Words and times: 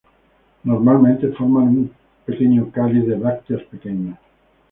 Normalmente 0.63 1.27
forman 1.31 1.67
un 1.67 1.91
pequeño 2.25 2.71
cáliz 2.71 3.05
de 3.05 3.17
brácteas 3.17 3.61
pequeñas. 3.65 4.17